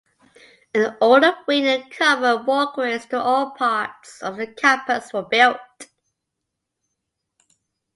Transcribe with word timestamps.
An 0.73 0.97
Oldham 0.99 1.35
Wing 1.47 1.67
and 1.67 1.91
covered 1.91 2.47
walkways 2.47 3.05
to 3.05 3.21
all 3.21 3.51
parts 3.51 4.23
of 4.23 4.35
the 4.37 4.47
campus 4.47 5.13
were 5.13 5.21
built. 5.21 5.59